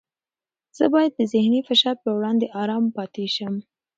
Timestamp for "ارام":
2.61-2.85